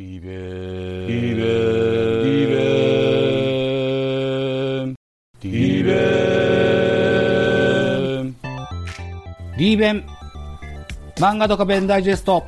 [0.00, 0.18] リ
[9.76, 10.06] ベン
[11.16, 12.42] 漫画とか弁ダイジェスト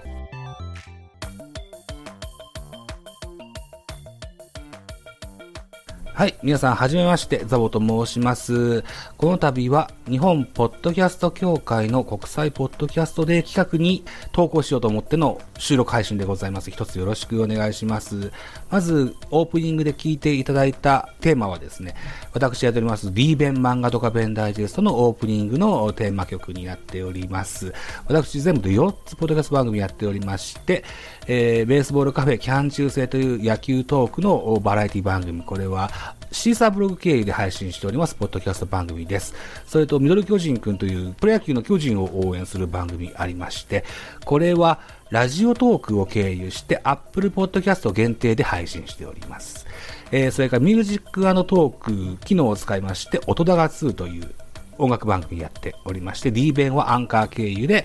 [6.14, 6.31] はい。
[6.42, 8.82] 皆さん、はじめまして、ザボと申します。
[9.16, 16.72] この度は、日本ポッドキャスト協会の国際ポッドキャストデー企画に投稿しようと思っての収録配信でございます。
[16.72, 18.32] 一つよろしくお願いします。
[18.70, 21.94] まず、オープニングで聞いていただいたテーマはですね、
[22.32, 27.72] 私やっております、リーベン漫画とか弁ダイジェストのオープニングのテーマ曲になっております。
[28.08, 30.82] 私、全部で4つポッドキャスト番組やっておりまして、
[31.28, 39.34] えー、ベースボールカフェキャン中世という野球トークのバラエティ番組、これはシーサーブログ経由で配信しております、ポッドキャスト番組です。
[39.66, 43.84] それと、ミドル巨人くんというプロ野球の巨人を応援する番組ありまして、
[44.24, 49.66] これはラジオトークを経由して Apple Podcast 限定で配信しております。
[50.10, 54.34] えー、それからミュージックトーク機能を使いまして、音高2という
[54.78, 57.84] 音楽番組やっておりまして、D 弁はアンカー経由で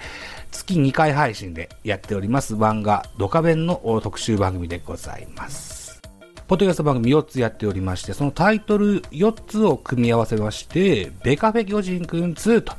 [0.52, 5.77] 月2回配信でやっております漫画ドカ弁の特集番組でございます。
[6.48, 12.74] ポッドキャスト番組4つやっておりまして、そのタイトル4つを組み合わせまして、ベカフェ巨人くん2と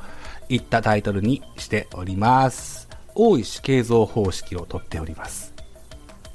[0.48, 2.88] いったタイトルにしております。
[3.14, 5.52] 大石形像方式をとっております。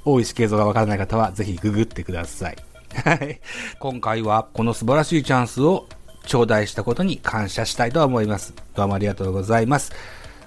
[0.04, 2.56] 大石形像がわからない方はぜひググってください。
[3.04, 3.40] はい。
[3.80, 5.88] 今回はこの素晴らしいチャンスを
[6.26, 8.54] 頂戴したことに感謝したいと思います。
[8.76, 9.90] どうもありがとうございます。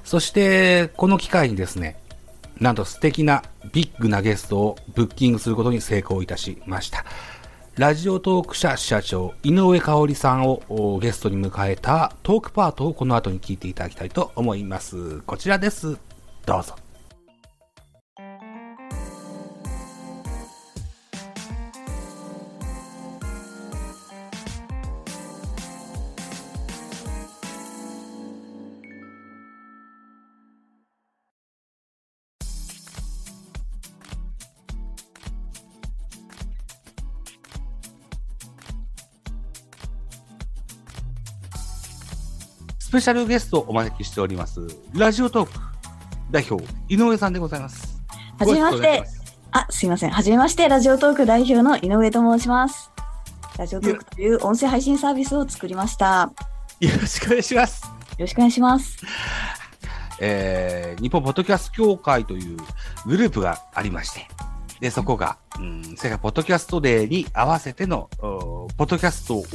[0.06, 1.98] そして、この機会にですね、
[2.60, 7.06] なんと素敵なビッグなゲストをブッキングすることに成功いたしました。
[7.76, 15.22] ラジオトーク社社長、井上香織さんをゲストに迎えたトークパートをこの後に聞いていただきたいと思います。
[15.22, 15.98] こちらです。
[16.46, 16.87] どうぞ。
[42.98, 44.60] ペシャルゲストをお招きしております。
[44.96, 45.60] ラジオトーク
[46.32, 48.02] 代表、井上さんでございます。
[48.40, 49.04] はじめまして。
[49.52, 50.10] あ、すいません。
[50.10, 50.68] はじめまして。
[50.68, 52.90] ラジオトーク代表の井上と申します。
[53.56, 56.32] ラジオトークという音声配信サービスを作りました。
[56.80, 57.84] よろしくお願いします。
[57.84, 58.98] よろしくお願いします。
[60.20, 62.58] えー、日本ポッドキャスト協会という
[63.06, 64.28] グループがありまして、
[64.80, 69.46] で、そこが、うん、世界ポッドキャストデーに合わせての、ポッドキャストを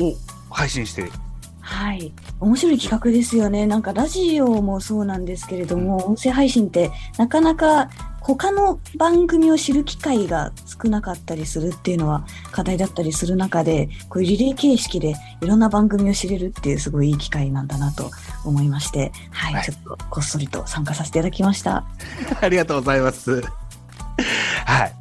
[0.49, 1.13] 配信している。
[1.63, 2.13] はい。
[2.41, 3.67] 面白い企画ですよね。
[3.67, 7.89] なんかラジオもそうなんですけれども、音声配信ってなかなか
[8.21, 18.11] 他の番組を知る機会が少なかったりするっていうのは課題だったりする中で、こういうリレー形式でいろんな番組を知れるっていうすごいいい機会なんだなと
[18.45, 21.85] 思いまして、はい、はい、ちょっとこっそりと参加させていただきました。
[22.43, 23.41] ありがとうございます。
[24.67, 24.93] はい。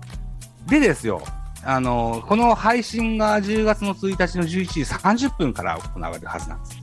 [0.68, 1.22] でですよ、
[1.64, 6.82] あの、この配信が10月の1日の11時30分から行われるはずなんです。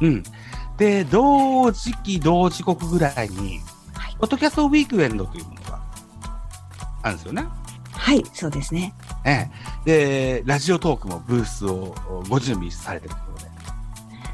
[0.00, 0.08] うん。
[0.08, 0.22] うん。
[0.76, 3.60] で、同時期、同時刻ぐらいに、
[3.92, 5.80] はい、ポッドキャストウィークエンドというものが
[7.02, 7.46] あるんですよね。
[7.92, 8.94] はい、そうですね。
[9.24, 9.50] え
[9.86, 10.40] え。
[10.40, 11.94] で、ラジオトークもブースを
[12.28, 13.50] ご準備されてるとことで。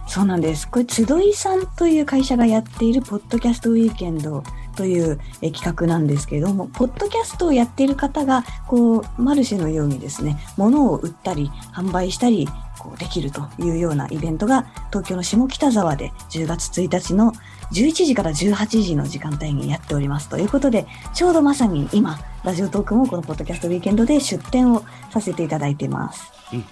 [0.07, 0.69] そうなんです。
[0.69, 4.43] これ、集いさんという会社がやっているポッドキャストウィークエンド
[4.81, 12.49] という企画なんですけれども、ポッドキャストをやっている方が、こう、マルシェのようにですね、物を売ったり、販売したり、
[12.79, 17.35] こうできるというようなイベントが東京の下北沢で10月1日の
[17.75, 20.31] 11時から18時の時間帯にやっております。
[20.31, 24.83] ということで、ちょうどまさに今、ラジオトークもこのポッドキャストウィーケンドで出展を
[25.13, 26.33] させていただいています。
[26.55, 26.65] うん、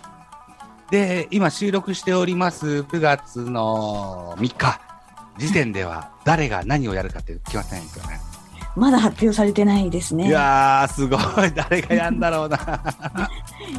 [0.90, 4.87] で、今収録しております9月の3日。
[5.38, 8.20] 時点では誰が何をやるかって決まってないんですよね。
[8.76, 10.28] まだ発表されてないですね。
[10.28, 11.52] いやー、すごい。
[11.52, 12.58] 誰がやんだろうな。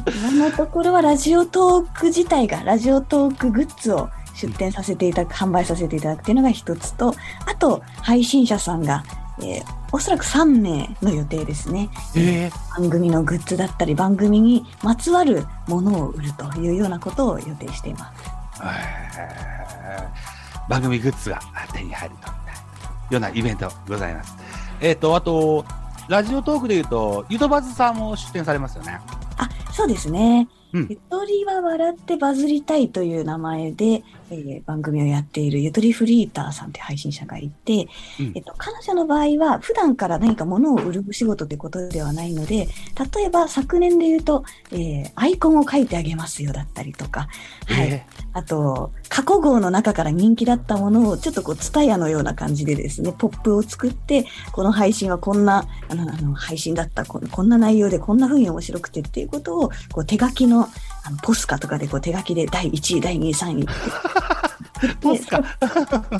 [0.06, 7.14] 今のところはラジオトーク自体が、ラジオトークグッズを出展させていただく、販売させていただくっていうのが一つと、
[7.46, 9.02] あと、配信者さんが、
[9.42, 11.88] えー、おそらく3名の予定ですね。
[12.14, 18.30] えー、番組のグッズだったり、番組にまつわるものを売るというようなことを予定しています。
[18.62, 20.39] えー、
[20.70, 21.40] 番組グッズが
[21.74, 24.36] 手に入るというようなイベントございます。
[24.80, 25.64] えっ、ー、と、あと、
[26.08, 29.00] ラジオトークでいうと、ゆとばずさんも出展されますよね。
[29.36, 30.48] あ、そうですね。
[30.72, 37.88] うん、ゆとりは笑ってバズりたいという名前で、えー番組をやっているゆとりフリーターさんという配信者がいて、
[38.18, 38.32] うん。
[38.34, 42.68] えっと、彼女の場合は普段から何か物を売るお仕事ということではないので、
[43.16, 47.28] 例えば昨年で言うと、えーアイコンを書いてあげますよだったりとか、
[47.66, 47.88] はい。
[47.88, 60.68] えあと、過去号の中から人気だったものを、ちょっとこう、ツタヤのような感じでですね、ポップを作って、この配信はこんな、あの、あの配信だったこ、こんな内容でこんな風に面白くてっていうことを、こう、手書きの、
[61.10, 63.66] あのポスカとかでこう、手書きで第1位、第2位、3位。
[65.00, 65.42] ポスカ？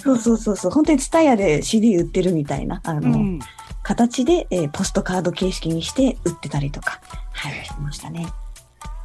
[0.00, 3.38] そうそうそうそう、本当にツタヤで CD 売ってるみたいな、あの、うん
[3.82, 7.00] 形で、えーポストカード形式にして売ってたりとか、
[7.32, 8.28] はい、してましたね。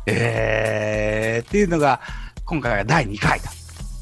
[0.05, 2.01] えー、っていうのが、
[2.43, 3.39] 今回は第2回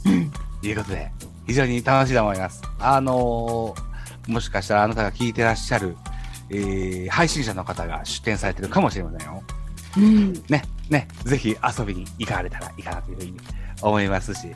[0.06, 0.32] うん。
[0.62, 1.12] ということで、
[1.46, 2.62] 非常に楽しいと思います。
[2.80, 5.96] あのーもしかしたらあなたが聞いてらっしゃる、
[6.50, 9.44] えー配信者の方が出展されてるかもしれませんよ。
[9.98, 10.34] うん。
[10.50, 13.38] ね、ね、ぜひ遊びに行かれたらいいかなというふうに
[13.82, 14.48] 思いますし、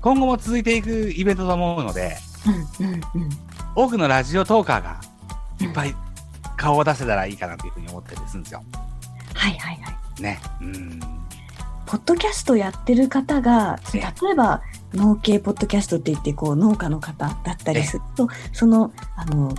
[0.00, 2.16] 今後も続いていくイベントと思うので、
[2.80, 2.86] うん。
[2.86, 2.94] うん。
[2.94, 3.02] うん。
[3.74, 5.00] 多くのラジオトーカーが
[5.60, 5.94] いっぱい
[6.56, 8.62] 顔を出せたらいいかなというふうに思ってるんですよ。
[9.34, 10.22] はいはいはい。
[10.22, 10.40] ね。
[10.60, 11.00] うん。
[11.86, 14.62] ポッドキャストやってる方が、え例えば
[14.94, 19.54] 農系ポッドキャストって言って、こう農家の方だったりすると、その、あの、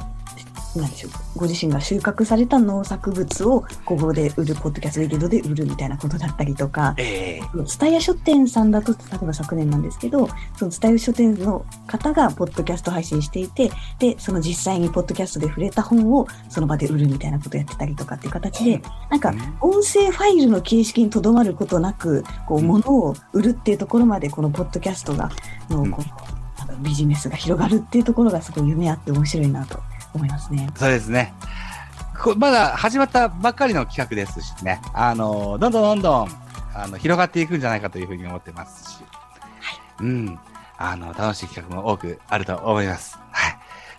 [0.76, 7.64] なんでしょう、ご自身が収穫された農作物をここで売る、ポッドキャストウィキッドで売るみたいなことだったりとか、ええ。
[7.66, 10.28] 蔦屋書店さんだと、例えば昨年なんですけど、
[10.58, 25.30] その蔦屋書店の方がポッドキャスト配信していて、で、その実際にポッドキャストで触れた本をその場で売るみたいなことをやってたりとかっていう形で、なんか音声ファイルの形式にとどまることなく、こう、うん物を売るっていうところまで、このポッドキャストが、
[25.70, 25.92] の、うん。
[25.92, 26.34] こう、
[26.82, 29.80] ビジネスが広がるっていうところがすごい夢あって面白いなと
[30.14, 30.70] 思いますね。
[30.76, 31.34] そうですね。
[32.22, 36.30] こまだ始まったばっかりの企画ですしね、あの、どんどんどんどん、
[36.76, 39.00] あの、広がっていくんじゃないかというふうに思ってますし、
[40.00, 40.40] うん、
[40.78, 43.18] あの、楽しい企画も多くあると思います。
[43.32, 43.50] は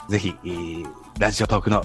[0.09, 0.13] い。
[0.13, 1.85] ぜひ、えーラジオトークの、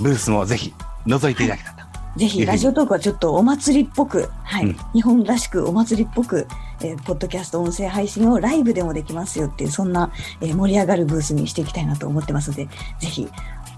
[0.00, 0.74] ブースもぜひ、
[1.06, 1.89] 覗いていただけたらと。
[2.16, 6.46] ぜひ、ラジオトークはちょっとお祭りっぽく、 はい、うん日本らしくお祭りっぽく、
[6.80, 10.10] えーポッドキャスト音声配信をライブでもできますよっていう、そんな、
[10.40, 12.66] えー盛り上がるブースにしていきたいなと思ってますので、
[13.00, 13.28] ぜひ、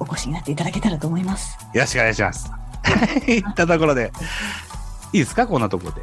[0.00, 1.58] お越しになっていただけたらと思います。
[1.75, 2.50] よろしくお願いします。
[3.29, 4.12] い ったところで、
[5.12, 5.46] いいですか？
[5.46, 6.02] こんなところで。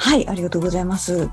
[0.00, 1.28] はい、ありがとうございます。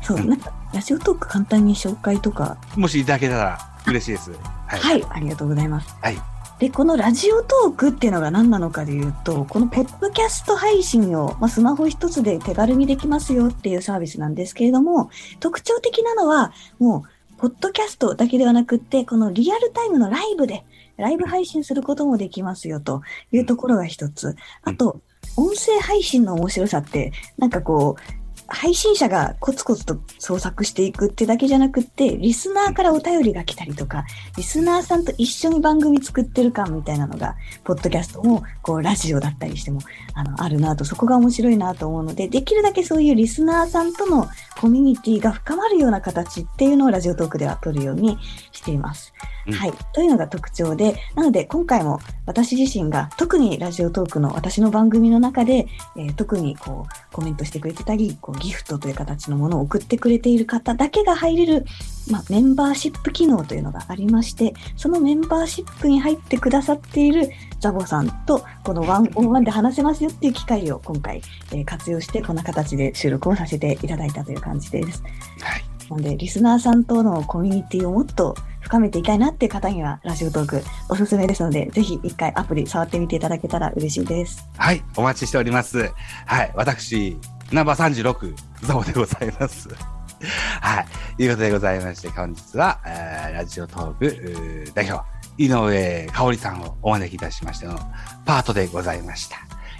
[0.00, 4.30] そう、うんなんか、ラジオトーク簡単に紹介とか、もしいただけたら嬉しいです。
[4.66, 4.80] はい。
[4.80, 5.94] はい、ありがとうございます。
[6.00, 6.18] はい。
[6.58, 20.64] で、このラジオトークっていうのが何なのかでいうと、このポッドキャスト配信を、まあ、スマホ一つで手軽にできますよっていうサービスなんですけれども、特徴的なのは、もう、ポッドキャストだけではなくって、このリアルタイムのライブで、
[20.96, 24.34] ライブ配信することもできますよというところが一つ。
[24.62, 25.02] あと、
[25.36, 34.04] 音声配信の面白さって、なんかこう、配信者がコツコツと創作していくってだけじゃなくって、リスナーからお便りが来たりとか、
[34.36, 39.80] リスナーさんと一緒に番組作ってる感みたいなのが、ポッドキャストも、こう、ラジオだったりしても、
[40.14, 44.28] あの、あるなと、そこが面白いなと思うので、できるだけそういうリスナーさんとの
[44.60, 48.18] コミュニティが深まるような形っていうのをラジオトークでは取るように
[48.52, 49.12] しています。
[49.46, 49.72] うんはい。
[49.92, 61.64] というのが特徴で、なので今回も私自身が特にラジオトークの私の番組の中で、えー特にこうコメントしてくれてたり、こうギフトという形のものを送ってくれている方だけが入れる、
[62.10, 67.30] まあ、メンバーシップ機能というのがありまして、そのメンバーシップに入ってくださっている
[67.60, 71.22] ザボさんとこのワンオンワンで話せますよっていう機会を今回、
[71.52, 75.02] えー活用してこんな形で収録をさせていただいたという感じです。
[75.40, 75.76] はい。
[75.90, 84.48] なので、リスナーさんとのコミュニティをもっと深めていきたいなっていう方には、ラジオトークおすすめですので、ぜひ一回アプリ触ってみていただけたら嬉しいです。
[84.56, 85.92] はい、お待ちしております。
[86.26, 87.18] はい、私、
[87.52, 89.68] ナンバー36、ザボでございます。
[90.60, 90.86] はい、
[91.16, 95.04] ということでございまして、本日は、えーラジオトーク代表、
[95.38, 97.78] 井上香織さんをお招きいたしましての
[98.24, 99.36] パートでございました。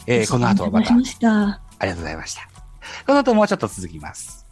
[0.07, 1.61] えーこの後また、あお願いしました。
[1.83, 2.43] りがとうございました。
[3.07, 4.47] この後もうちょっと続きます。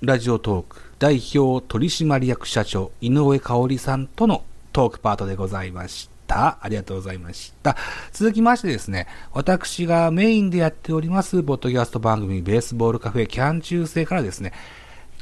[0.00, 6.13] ラジオトーク代表取締役社長井上香織さんとのトークパートでございました。
[6.34, 7.76] ありがとうございました。
[8.12, 14.52] 続きましてですね、私がメインでやっております、ポッドキャスト番組ベースボールカフェキャン中世からですね、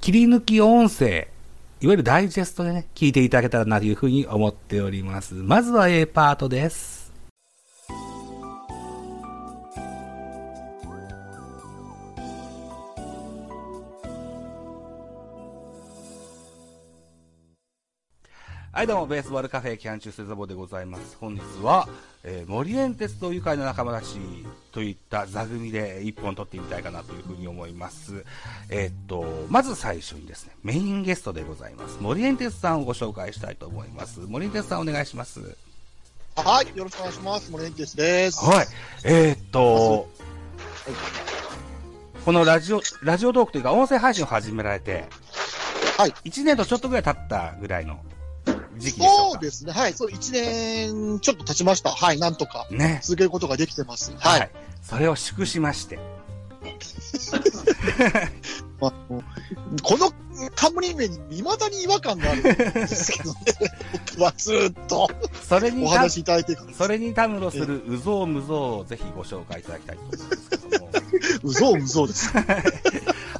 [0.01, 1.29] 切り抜き音声、
[1.81, 5.35] いわゆるダイジェストでね、聞いていただけたらなというふうに思っております。
[5.35, 7.02] まずは A パートです。
[18.75, 21.19] はい、どうも、ベースボールカフェキャンチューセザボでございます。
[21.21, 21.87] 本日は、
[22.25, 24.17] えー、森園鉄道愉快な仲間たち
[24.73, 28.25] といった座組で一本撮ってみたいかなというふうに思います。
[28.71, 31.99] えーっと、まず最初にですね、メインゲストでございます。
[32.01, 34.21] 森園鉄さんをご紹介したいと思います。
[34.21, 35.55] 森園鉄さんお願いします。
[36.35, 37.51] はい、よろしくお願いします。
[37.51, 38.43] 森エンテスです。
[38.43, 38.67] はい。
[39.05, 40.09] えー、っと、
[42.25, 45.05] このラジオ、ラジオトークというか音声配信を始められて、
[45.99, 46.11] はい。
[46.25, 48.01] 1年とちょっとぐらい経ったぐらいの
[48.77, 49.31] 時期でしょうか。
[49.33, 49.73] そうですね。
[49.73, 49.95] はい。
[49.95, 51.91] そう、1年ちょっと経ちました。
[51.91, 52.19] はい。
[52.19, 53.01] なんとかね。
[53.03, 54.13] 続けることができてます。
[54.19, 54.31] は。
[54.31, 54.45] はいい。
[54.83, 55.99] それを祝しまして。
[58.81, 58.93] まあ、
[59.83, 60.13] この
[60.57, 63.39] 冠名に未だに違和感があるんですけどね。
[64.17, 65.09] 僕はずっと
[65.43, 66.57] それにた、お話しいただいて。
[66.73, 70.91] それにたむろするうぞうむぞうをぜひご紹介いただきたいと思うんですけども。
[71.43, 72.33] うぞうむぞうです。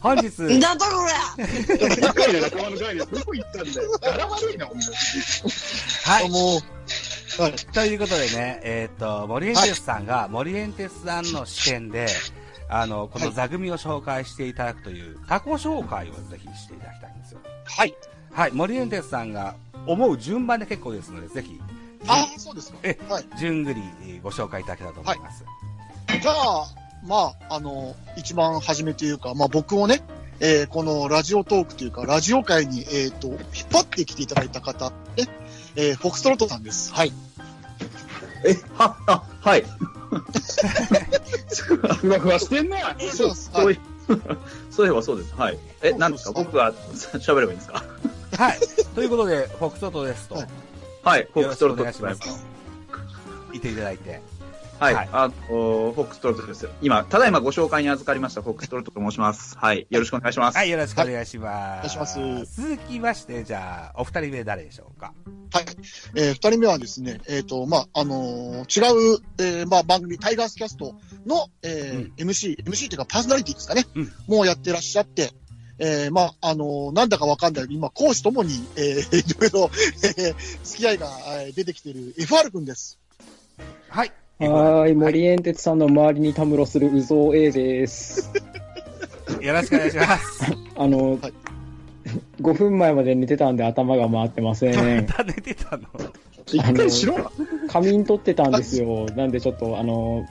[0.03, 1.07] 本日、だとこ
[1.39, 3.99] れ仲いい仲間の概念、どこ行ったんだよ。
[4.01, 4.85] 柄悪いな、お前。
[6.05, 6.29] はい。
[6.29, 6.57] も
[7.39, 7.53] う、はい。
[7.53, 12.09] ということでね、えっ、と、森エンテスさんが、森エンテスさんの視点で、
[12.69, 17.41] あの、この座組を紹介していただくという、タコ紹介をぜひしていただきたいんですよ。
[17.65, 17.95] はい。
[18.33, 18.51] はい。
[18.53, 19.55] 森エンテスさんが
[19.87, 21.61] 思う順番で結構ですので、ぜひ、
[22.09, 22.79] ああ、そうですか。
[22.83, 23.25] えはい。
[23.39, 25.45] 順繰りえーご紹介いただけたらと思います。
[26.21, 30.03] じゃあ、まあ、あの、一番初めというか、まあ僕をね、
[30.41, 33.39] えーこのラジオトークというか、ラジオ界に、えっ、と、引っ
[33.73, 34.95] 張ってきていただいた方、ね、
[35.77, 36.93] えーフォックストロットさんです。
[36.93, 37.13] はい。
[38.45, 39.65] え、は、あ、はい。
[42.01, 42.97] ふわふわしてんな。
[43.13, 43.51] そうです。
[43.53, 43.65] はい。
[43.65, 43.79] そうい
[44.71, 45.35] そういえばそうです。
[45.35, 45.59] はい。
[45.83, 46.33] え、なんですか？
[46.33, 47.85] 僕が喋ればいいんですか？
[48.37, 48.59] はい。
[48.95, 50.49] ということで、フォックストロットですと、はい
[51.03, 51.29] はい。
[51.33, 52.45] フォックストロットお願いしますとす。
[53.53, 54.21] 言っていただいて。
[54.83, 54.95] はい。
[54.95, 56.69] はいあの、フォックストロットです。
[56.83, 59.57] 今、ただいまご紹介に預かりましたフォックストロットと申します。
[59.63, 59.87] はい。
[59.91, 60.59] よろしくお願いします。
[60.59, 61.97] はい、よろしくお願いします。
[61.97, 65.15] お願いします続きまして、じゃあ、お二人目誰でしょうか？
[65.53, 65.65] はい。
[66.17, 70.97] えー二人目はですね、えっ、と、まあ、あのー違う、えーまあ、番組、タイガースキャスト
[71.27, 75.31] の、えー MC、MC というかパーソナリティですかね、うんもうやってらっしゃって、
[75.79, 79.71] えーまあ、あのーなんだかわかんない、今、講師ともに、えー、いろいろ、
[80.03, 80.35] えー
[80.65, 81.09] 付き合いが
[81.43, 82.99] えー出てきている FR 君です。
[83.89, 84.13] はい。
[84.49, 88.31] はーい、森エンテツさんの周りにたむろするうぞう A です。
[89.41, 90.53] よろしくお願いします。
[90.77, 91.33] あの、はい
[92.41, 94.75] 5分前まで寝てたんで頭が回ってません。
[95.07, 95.85] また寝てたの？
[96.47, 97.31] 一回しろ。
[97.69, 99.07] 仮眠取ってたんですよ。
[99.17, 100.27] なんでちょっと、あの、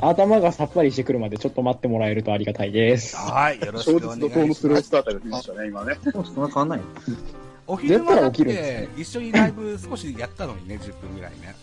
[0.00, 3.16] 頭がさっぱりしてくるまでちょっと待ってもらえるとありがたいです。
[3.16, 4.68] はい、よろし小くお説のトームス願いします。
[4.68, 5.98] ロースターターが出ましたね、今ね。
[6.02, 6.80] そんな変わんない
[7.66, 11.54] お昼間だって、一緒にライブ少しやったのにね、10分ぐらいね。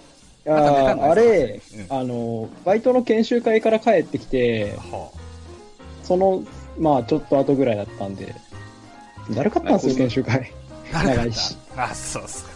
[0.48, 5.12] いやまた寝たんだーあれ、うんあの、バイトの研修会から帰ってきて、は
[6.04, 6.44] その、
[6.80, 8.34] まあちょっと後ぐらいだったんで、
[9.32, 10.54] だるかったんですよ、研修会。
[10.94, 12.51] あ、長いしあ、そうっすか。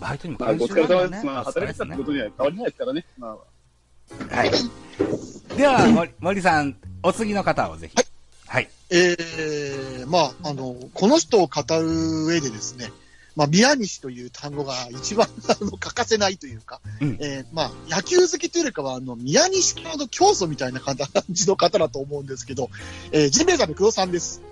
[0.00, 1.26] バイトにも研修疲れがあるんだね様です。
[1.26, 3.04] まあ、働いてたってことには変わりないですからね。
[3.18, 3.36] ま
[4.30, 4.50] あ、はい。
[5.56, 7.94] では、森森さん、お次の方をぜひ。
[8.46, 8.70] はい。
[8.90, 12.90] えーまあ、あの、この人を語る上でですね、
[13.36, 20.96] まあ、宮西という単語が一番あの欠かせないというか、うんえーまあ、野球好きというよりかは、あの、宮西系の教祖みたいな感
[21.30, 22.70] じの方だと思うんですけど、
[23.12, 24.42] えージンベエザメ工藤さんです。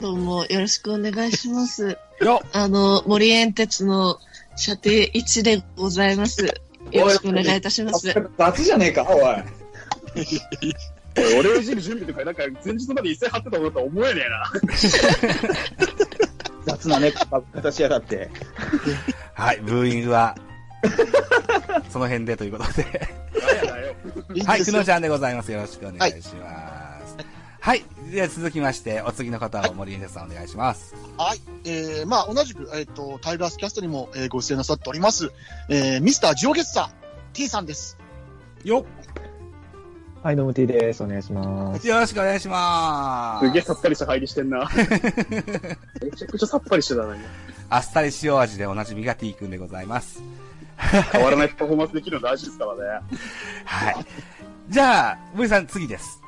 [0.00, 1.98] どうもよろしくお願いします。
[2.20, 4.18] よあの、森園鉄の
[4.56, 6.44] 射程1でございます。
[6.44, 8.14] よろしくお願いいたします。
[8.38, 9.44] 雑じゃねえか、おい。
[11.38, 14.50] 俺をいじる準備とか、なんか前日まで一斉張ってたものとは思えねえな。
[16.80, 18.30] 雑なね、形しやがって。
[19.34, 20.34] はい、ブーイングは、
[21.90, 22.84] その辺でということで。
[24.46, 25.52] はい、くのちゃんでございます。
[25.52, 27.16] よろしくお願いします。
[27.60, 27.84] はい。
[28.10, 30.94] では続きまして、お次の方を森エンテさんお願いします。
[31.18, 31.40] はい。
[31.66, 35.30] えー、まあ、同じく、えっ、と、タイガースキャストにも、えーご出演なさっております、
[35.68, 36.90] えー、ミスタージオゲッサー
[37.34, 37.98] T さんです。
[38.64, 38.86] よ
[40.22, 41.02] はい、どうも T です。
[41.02, 41.88] お願いします。
[41.88, 43.46] よろしくお願いします。
[43.46, 44.68] すげえさっぱりした入りしてんな。
[46.04, 47.24] めちゃくちゃさっぱりしてたな、今。
[47.70, 50.20] あっさり塩味でおなじみが T 君でございます。
[50.76, 53.00] 変わらないパフォーマンスできるの大事ですからね。
[53.64, 54.06] はい。
[54.68, 56.20] じゃあ、森さん次です。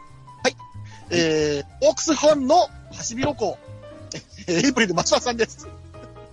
[1.11, 4.17] えー、オークスファンのハシビロコウ、
[4.49, 5.69] え ーエイプリル松田さんです。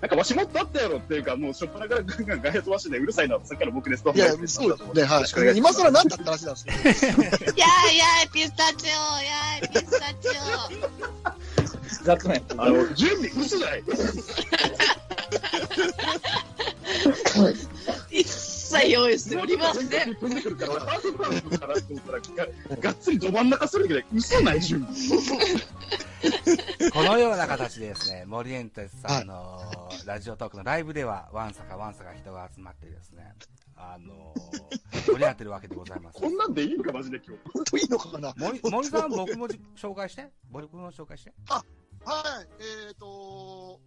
[0.01, 4.13] なんかわしもっとあったやろっていうか、もうしょっぱなからガンガン外野飛ばしてね、うるさいなさっきから僕ですと。
[4.13, 4.67] いや、そうですね、
[5.03, 5.21] は
[5.53, 5.57] い。
[5.57, 7.23] 今更何だって話なんですけど。
[7.23, 10.29] やーやーピスタチオやーピスタチ
[12.03, 12.43] 雑ね。
[12.57, 13.83] あの、準備嘘じゃない
[18.69, 20.15] 切用意しておりません。
[20.15, 25.19] 飛んでくるから、俺ハーフパンかなって思ったら、ががっつりど真ん中するけど、嘘ない準備。
[26.91, 33.33] このような形でですね、森エンテスさんのラジオトークのライブでは、わんさかわんさか人が集まってですね、
[33.75, 36.19] あのー、盛り上がってるわけでございます。
[36.19, 37.41] こんなんでいいんか、マジで今日。
[37.53, 38.33] 本当いいのかな？
[38.37, 41.33] 森森さん、僕もじ紹介して僕も紹介して。
[41.47, 41.63] は
[42.13, 42.47] い、
[42.87, 43.79] えっ、と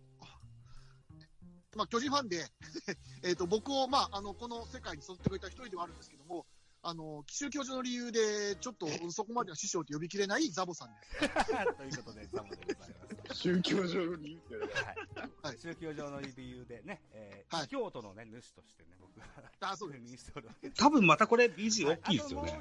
[1.76, 2.46] まあ、巨人ファンで、
[3.22, 6.46] えっと、僕を、まあ、あの、この世界に育ってくれた一人ではあるんですけども、
[6.84, 11.18] あの、奇襲教授の理由で、ちょっとそこまでは師匠と呼びきれないザボさんです。
[11.78, 12.90] ということで、ザボでござい
[13.28, 13.34] ます。
[13.34, 14.96] 宗教上に言うてはい。
[15.42, 19.26] はい宗教上の理由でね、えーはい京都のね、主としてね、僕は、
[19.60, 20.32] あ、そうです。
[20.76, 22.60] 多分またこれ BG 大きいですよね。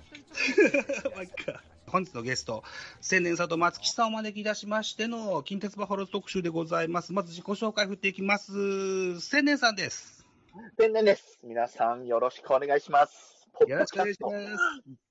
[1.15, 1.31] まあい
[1.87, 2.63] 本日のゲスト、
[3.01, 7.11] 千年里松木さんをお招き出しましての近鉄バファローズ特集でございます。
[7.11, 9.19] まず自己紹介振っていきます。
[9.19, 10.25] 千年さんです。
[10.77, 11.39] 千年です。
[11.43, 13.40] 皆さんよろしくお願いします。
[13.53, 14.35] ポよろしくお願いします。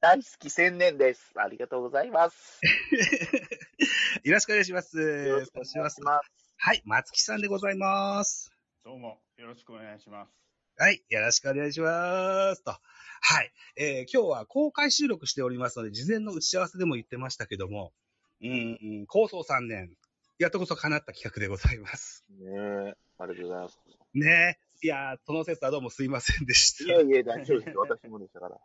[0.01, 1.33] 大好き千年です。
[1.37, 2.61] ありがとうございます。
[4.25, 4.99] よろしくお願いします。
[4.99, 6.31] よろしくお願いします。
[6.57, 8.53] はい、松木さんでございます。
[8.85, 10.33] どうも、よろしくお願いします。
[10.77, 12.63] はい、よろしくお願いします。
[12.65, 12.71] と。
[13.23, 17.93] はい、えー今日は公開収録しておりますので、事前の打ち合わせでも言ってましたけども、
[18.43, 19.97] うん、うん、構想3年、
[20.39, 22.25] やっとこそ叶った企画でございます。
[22.31, 23.79] ねえ、ありがとうございます。
[24.15, 24.70] ねえ。
[24.83, 26.93] いやー、その説はどうもすいませんでした。
[26.93, 27.77] いえいえ、大丈夫です。
[27.77, 28.57] 私もでしたから。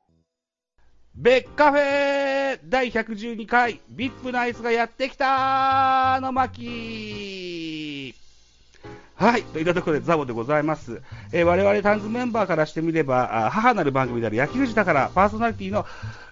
[1.14, 8.14] ベッカフェ第112回、ビップナイスがやってきたの巻
[9.16, 9.44] はい。
[9.44, 11.02] といったところでザボでございます。
[11.34, 15.86] えー我々タンズメンバーからしてみれば、あ母なる番組である野球児だから、パーソナリティの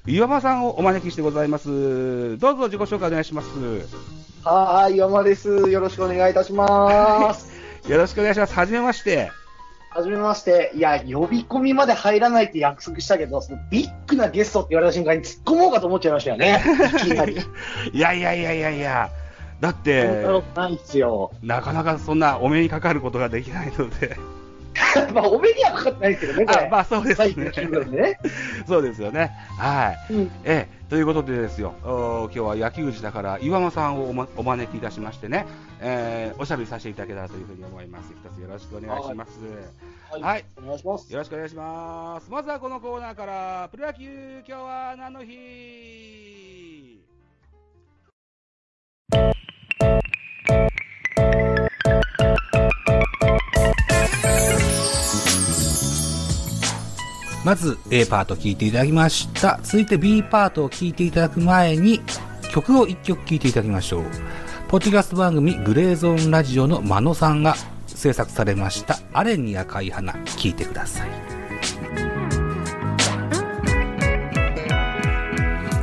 [0.05, 2.37] 岩間さんをお招きしてございます。
[2.37, 3.47] どうぞ自己紹介お願いします。
[4.43, 5.49] はーい、山です。
[5.49, 7.51] よろしくお願いいたします。
[7.89, 8.53] よろしくお願いします。
[8.53, 9.42] はじめまして。
[9.95, 10.71] はじめまして。
[10.73, 16.63] いや、呼び込みまで入らないって約束したけど、そのビッグなゲストって言われた瞬間に突っ込もうかと思っちゃいましたよね。
[16.97, 17.37] いきなり。
[17.93, 19.11] いやいやいやいやいや、
[19.59, 20.23] だって。
[21.43, 24.17] なかなかそんなお目にかかることができないので。
[25.13, 26.45] まあ、お目にはかかってないですけどね。
[26.47, 27.51] あまあそうですね。
[27.85, 28.19] ね。
[28.67, 29.31] そうですよね。
[29.57, 30.13] はい。
[30.13, 35.45] うんええ、ということでですよ、お今日は野球児だから岩間さんをお,、ま、お招きいたしましてね、
[35.79, 38.11] えーおしゃべりさせていただけたらというふうに思います。
[38.11, 39.39] 一つよろしくお願いします。
[40.11, 40.45] はいはい。
[40.57, 41.11] お願いします。
[41.11, 42.29] よろしくお願いします。
[42.29, 47.01] まずはこのコーナーから、プロ野球、今日は何の日？
[57.43, 59.59] まず A パート聴いていただきました。
[59.63, 61.99] 続いて B パートを聴いていただく前に
[62.51, 64.03] 曲を1曲聴いていただきましょう。
[64.69, 71.09] ポッドキャスト番組グレーゾーンラジオの真野さんが制作されましたアレンに赤い花聴いてください。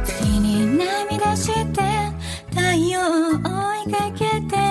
[0.04, 1.82] 月に涙して
[2.50, 4.69] 太陽を追いかけて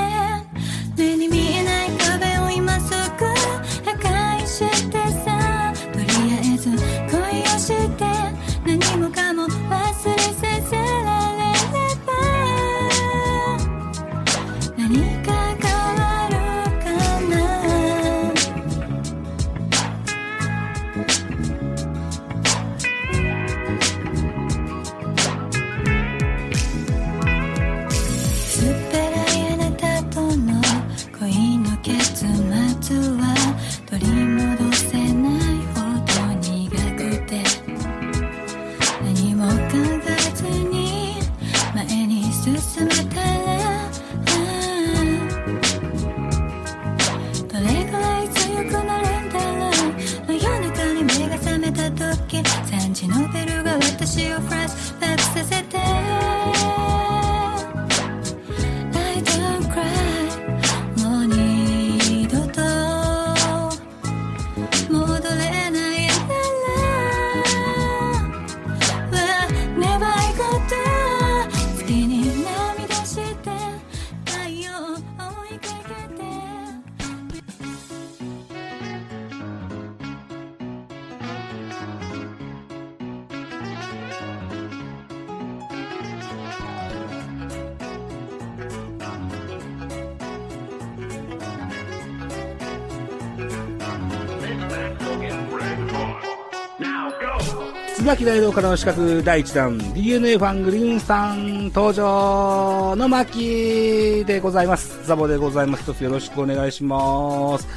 [98.10, 105.06] 椿大道からの資格第1弾 DNA ファングリーンさん登場の巻でございます。
[105.06, 105.84] ザボでございます。
[105.84, 107.68] 一つよろしくお願いします。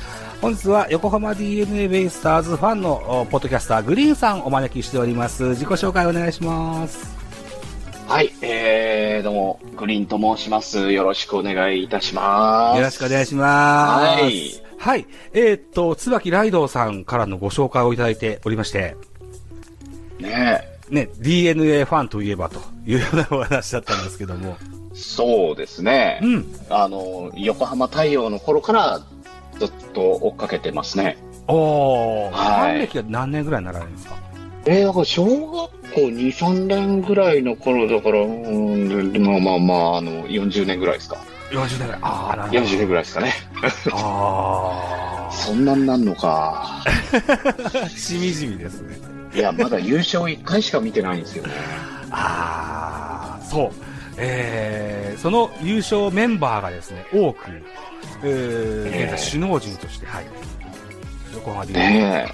[0.40, 5.42] 本日は横浜 DNA ベイスターズファンのおポッドキャスターグリーンさんお招きしております。
[5.50, 7.14] 自己紹介お願いします。
[8.08, 10.92] はい、えー、どうも、グリーンと申します。
[10.92, 12.78] よろしくお願いいたします。
[12.78, 14.22] よろしくお願いします。
[14.22, 14.62] はい。
[14.78, 15.06] はい。
[15.34, 18.96] えーっと、椿ライドウさんからのご紹介をいただいておりまして、
[20.22, 24.56] ねね、DNA ファンといえばというようなお話だったんですけども。
[24.94, 26.20] そうですね。
[26.22, 26.46] うん。
[26.68, 29.00] あの、横浜太陽の頃から
[29.58, 31.16] ずっと追っかけてますね。
[31.48, 34.16] おー、フはい歴は何年ぐらいになられるんですか？
[34.66, 41.16] えー、だから小学校2、3年ぐらいの頃だから、うん、まあまあまあ、あの、40年ぐらいですか。
[41.50, 42.00] 40年ぐらい。
[42.02, 42.60] あー、なるほど。
[42.60, 43.32] 40年ぐらいですかね。
[43.92, 46.84] あ そんなんなんのか。
[47.10, 47.88] ー。
[47.96, 49.11] しみじみですね。
[49.34, 51.52] いや、まだ優勝1回しか見てないんですよね。
[52.10, 53.70] あー、そう。
[54.18, 57.50] えー、その優勝メンバーがですね、多く、
[58.22, 60.26] えー、現在首脳陣として、はい。
[61.34, 62.26] 横浜でね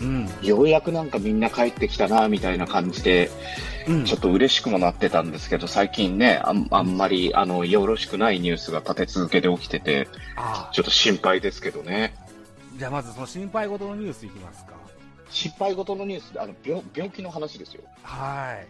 [0.00, 0.28] うん。
[0.42, 3.30] え、ようやくなんかみんな帰ってきたな、みたいな感じで、
[3.88, 4.04] うん。
[4.04, 12.14] ちょっと嬉しくもなってたんですけど、最近ね、あんあんまり、あの、よろしくないニュースが立て続けて起きてて、あちょっと心配ですけどね。
[12.76, 14.75] ーじゃあまずその心配事のニュースいきますか。
[15.30, 17.82] 心配事のニュースで、あの、病、病気の話ですよ。
[18.02, 18.66] はい。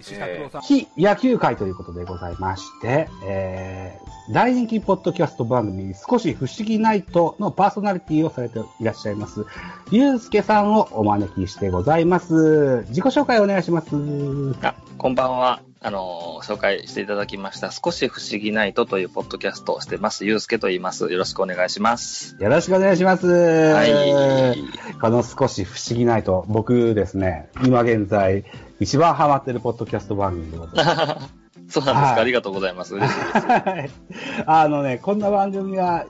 [0.00, 0.62] 石井拓郎さん。
[0.62, 9.44] 非野球界ということでございまして、えー、大人気ポッドキャスト番組、少し不思議ナイトのパーソナリティをされていらっしゃいます、
[9.90, 12.84] ゆうすけさんをお招きしてございます。
[12.88, 13.88] 自己紹介お願いします。
[14.62, 15.69] あ、こんばんは。
[15.82, 21.10] あの、紹介していただきました、少し不思議ナイトというポッドキャストをしてます、ゆうすけと言います。
[21.10, 22.36] よろしくお願いします。
[22.38, 23.26] よろしくお願いします。
[23.26, 24.62] はい。
[25.00, 28.44] この少し不思議ナイト、僕ですね、今現在、
[28.78, 31.40] 一番ハマってるポッドキャスト番組でございます。
[31.70, 32.94] そうなんですか、はいありがとうございます。
[32.94, 33.46] 嬉しいです。
[33.46, 33.90] は い
[34.44, 36.04] あのね、こんな番組が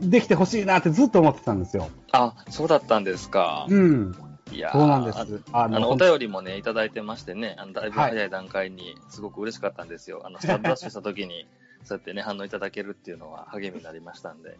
[0.00, 1.90] できてほしいなってずっと思ってたんですよ。
[2.12, 3.66] あ、そうだったんですか。
[3.68, 4.29] うん。
[4.52, 5.18] いやーそうなんです。
[5.52, 10.22] ああの、お便りもね、いただいてましてね、あの、だいぶ早い段階に、すごく嬉しかったんですよ。
[10.24, 11.46] あの、スタートダッシュした時に、
[11.84, 14.58] そうやってね、反応いただけるっていうのは励みになりましたんで。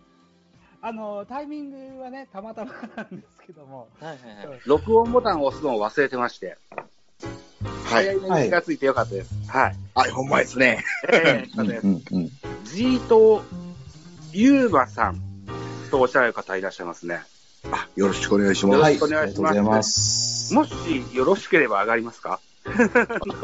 [0.83, 4.61] あの、タイミングはね、たまたまなんですけども、はいはいはい。
[4.64, 6.57] 録音ボタンを押すのを忘れてまして。
[7.85, 9.35] 早めに気がついてよかったです。
[9.48, 9.76] はい。
[9.94, 10.83] はい、ほんまですね。
[11.12, 12.31] えー、さて、うんうん。
[12.64, 13.42] ジート
[14.33, 15.20] ユーバさん
[15.90, 17.20] とおっしゃる方いらっしゃいますね。
[17.70, 18.79] あ、よろしくお願いします。
[18.79, 19.61] よろしくお願いします。
[19.61, 20.55] ます。
[20.55, 20.73] もし
[21.14, 22.40] よろしければ上がりますか？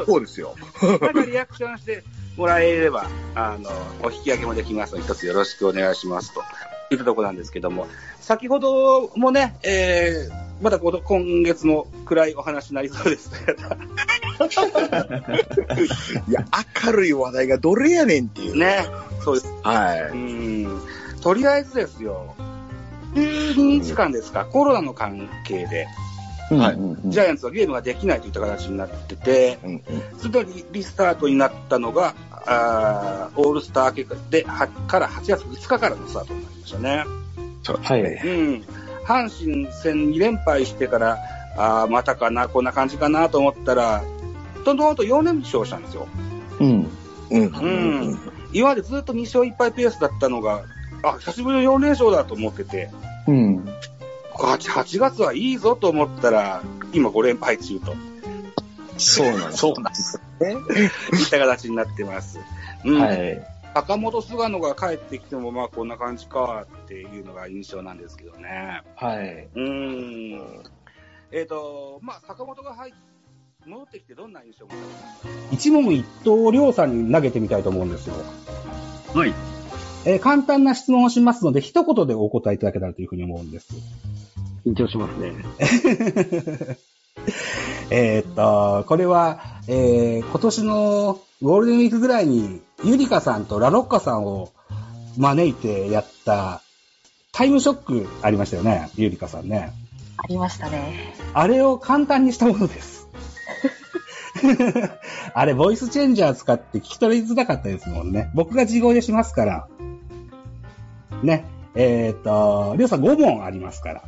[0.07, 0.55] そうですよ。
[0.83, 2.05] なんかリアクションして
[2.37, 3.71] もらえれば、あの、
[4.03, 6.43] お引き上げもできますので、一つよろしくお願いしますと。
[6.91, 7.89] 言ったところなんですけども、
[8.21, 13.31] 先ほどもね、えー、まだこの今月も暗いお話になりそうです。
[16.29, 16.45] いや、
[16.85, 18.57] 明るい話題がどれやねんっていう。
[18.59, 18.87] ね、
[19.25, 19.53] そうです。
[19.63, 20.81] はうん。
[21.21, 22.35] とりあえずですよ、
[23.17, 25.87] 12日間ですか、コロナの関係で、
[26.51, 27.11] はい。
[27.11, 29.67] ジャイアンツはゲームができないといった形になってて、い。
[29.67, 29.83] うん
[30.19, 33.93] すぐにリスタートになったのが、あーオールスター明
[34.31, 37.05] けで、はから8月2日からのスタートになりましたね。
[37.63, 38.23] そうですね。
[38.25, 38.65] うん。
[39.05, 41.19] 阪神戦2連敗してから、
[41.57, 44.05] あーまたかな、こんな感じかなと思ったら、
[44.65, 46.07] どんどんと4連勝したんですよ。
[46.61, 46.91] うん。
[47.31, 47.43] うん。
[47.43, 48.19] うん。
[48.53, 50.63] 今までずっと2勝1敗ペースだったのが、
[51.03, 52.91] あ、久しぶりの4連勝だと思ってて、
[53.27, 53.65] うん。
[54.35, 57.95] 8, 8月はいいぞと思ったら、今5連敗中と
[58.99, 59.59] そうなんです。
[59.59, 60.53] そうなんですね。
[61.19, 62.39] いった形になってます。
[62.85, 63.01] うん。
[63.01, 63.47] はい。
[63.75, 68.83] 坂本菅野が帰ってきても、まあこんな感じかっていうのが印象なんですけどね。
[68.95, 69.49] はい。
[69.55, 70.63] うーん。
[71.31, 72.93] えっ、と、まあ坂本が入っ
[73.67, 78.15] 戻ってきてどんな印象を持たれました一問一答、りょうさんに投げてみたいと思うんですよ。
[79.13, 79.35] はい。
[80.07, 83.69] えー簡単な質問をしますので、一言でお答えいただけたらというふうに思うんです。
[84.65, 85.33] 緊張しますね。
[87.91, 94.51] えーっと、これは、えー今年のゴールデンウィークぐらいに、ゆりかさんとラロッカさんを
[95.19, 96.63] 招いてやった、
[97.33, 99.73] タイムショックありましたよね、ゆりかさんね。
[100.19, 101.15] ありましたね。
[101.35, 103.09] あれを簡単にしたものです。
[105.35, 108.31] あれ、ボイスチェンジャー使って聞き取りづらかったですもんね。
[108.35, 109.69] 僕が自動でしますから。
[111.23, 111.47] ね。
[111.75, 114.03] えーっと、りょうさん5問ありますから。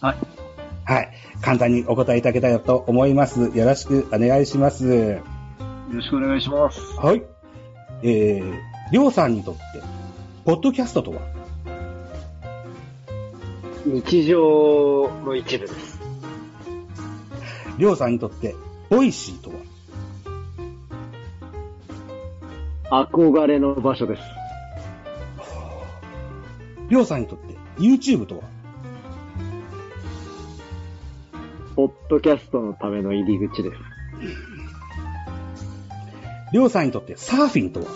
[0.00, 0.16] はい。
[0.84, 1.10] はい。
[1.42, 3.50] 簡単にお答えいただけたらと思います。
[3.54, 4.86] よろしくお願いします。
[4.86, 5.20] よ
[5.92, 6.80] ろしくお願いします。
[6.98, 7.22] はい。
[8.02, 8.60] えー、
[8.92, 9.60] りょうさんにとって、
[10.44, 11.20] ポッドキャストとは？
[13.84, 16.00] 日常の一部です。
[17.78, 18.54] りょうさんにとって、
[18.88, 19.50] Voicy と
[22.90, 23.06] は？
[23.06, 24.22] 憧れの場所です。
[26.90, 28.42] りょうさんにとって、YouTube とは？
[31.76, 33.76] ポッドキャストのための入り口です。
[36.52, 37.86] りょうさんにとってサーフィンとは？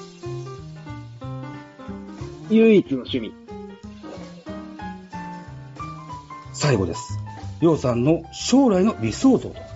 [2.50, 3.34] 唯一の趣味。
[6.52, 7.18] 最後です。
[7.60, 9.66] りょうさんの将来の理想像とは？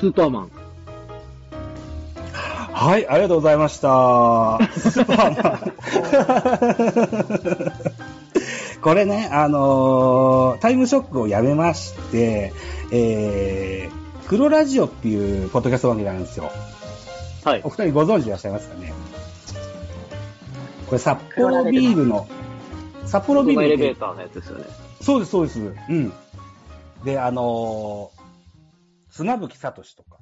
[0.00, 0.50] スーパーマン。
[2.72, 4.58] はい、ありがとうございました。
[4.74, 5.72] スーパーマン。
[8.82, 12.52] これね、あのータイムショックをやめまして、
[12.90, 16.50] えー、黒ラジオっていうポッドキャスト番組があるんですよ。
[17.44, 17.60] はい。
[17.64, 18.92] お二人ご存知いらっしゃいますかね？
[20.86, 22.28] これ札幌ビールの、
[23.06, 24.64] 札幌ビールのエレベーターのやつですよね。
[25.00, 25.60] そうです、そうです。
[25.60, 26.12] うん。
[27.04, 28.22] で、あのー、
[29.14, 30.18] 砂吹聡とか。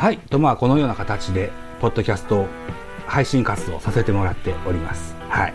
[0.00, 0.16] はい。
[0.16, 2.46] と、まあ、このような形で、ポッドキャスト
[3.06, 5.14] 配信活動させてもらっております。
[5.28, 5.54] はい。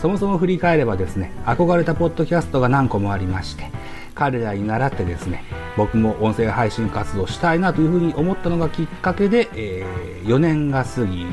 [0.00, 3.70] そもそも振り返ればですね、憧れたポッドキャストが何個もありまして、
[4.16, 5.44] 彼らに倣ってですね、
[5.76, 11.26] 僕も音声配信活動したいなというふうに思ったのがきっかけで、えー4年が過ぎ、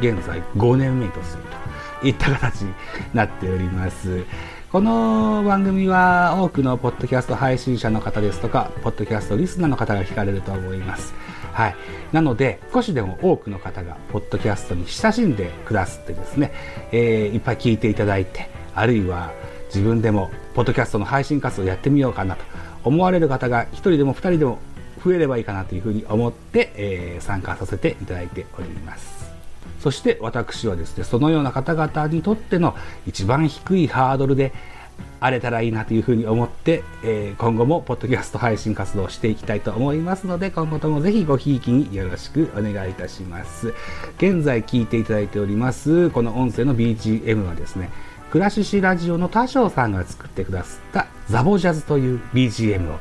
[0.00, 1.42] 現在5年目とする
[2.00, 2.72] といった形に
[3.12, 4.24] なっております。
[4.70, 11.14] この番組は多くのポッドキャスト配信者の方ですとか、ポッドキャストリスナーの方が聞かれると思います。
[11.58, 11.74] はい。
[12.12, 16.52] なので、少しでも多くの方が、ポッドキャストに親しんでくださってですね、
[16.92, 19.32] えーいっぱい聞いていただいて、あるいは
[19.66, 22.44] 自分でも、ポッドキャストの配信活動をやってみようかなと
[22.84, 24.58] 思われる方が、一人でも二人でも
[25.04, 29.28] 増えればいいかなというふうに思って、えー参加させていただいております。
[29.80, 34.52] そして私はですね、そのような方々にとっての一番低いハードルで
[35.20, 43.74] 荒れたらいいなというふうに思って、えー今後もポッドキャスト配信活動していきたいと思いますので、今後ともぜひごひいきによろしくお願いいたします。
[44.16, 47.90] 現在聞いていただいております、この音声の BGM はですね、
[48.30, 52.98] クラシシラジオの多少さんが作ってくださったザボジャズという BGM を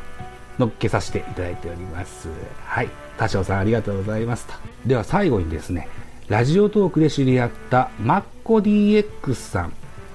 [0.57, 2.29] 乗っけさせていただいております。
[2.65, 2.89] はい。
[3.17, 4.53] 多少さんありがとうございますと。
[4.85, 5.89] では最後にですね、
[6.29, 9.73] ラジオトークで知り合ったマッコ DX さん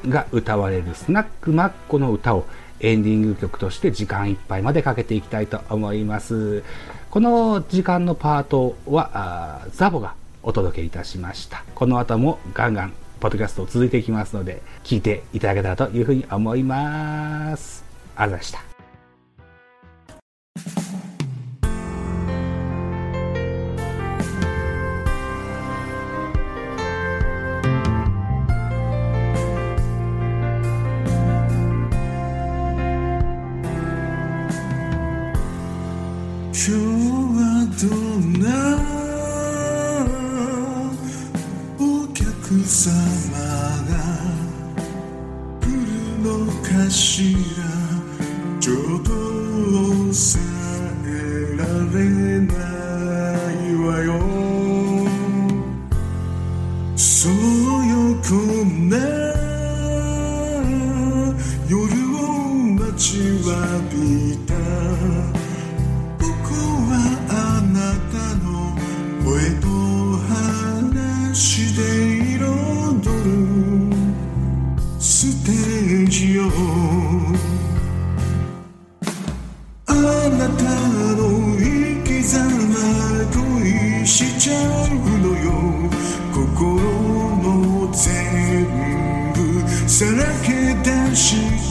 [0.09, 2.45] が歌われるスナックマッコの歌を
[2.81, 6.63] エンディング曲として時間いっぱいまでかけていきたいと思います。
[7.11, 11.65] この時間のパートはあザボがお届けいたしました。
[11.75, 17.85] この後もガンガンポッドキャスト続いていきますので、聞いていただけたらというふうに思います。
[18.17, 18.72] ありがとうございました。
[84.43, 84.59] ちゃう
[85.21, 85.53] のよ
[86.35, 89.39] 心も全部
[89.89, 91.62] さらけ出して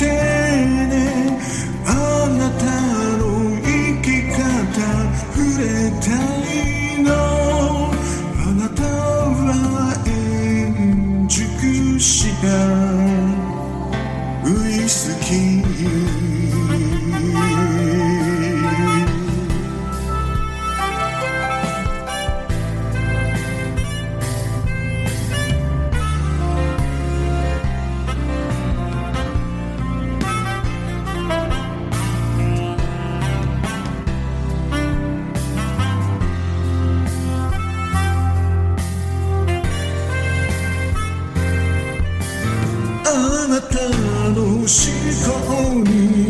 [44.62, 46.21] の思考に